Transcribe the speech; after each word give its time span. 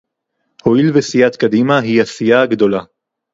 הואיל 0.63 0.91
וסיעת 0.95 1.35
קדימה 1.35 1.79
היא 1.79 2.01
הסיעה 2.01 2.41
הגדולה 2.41 2.83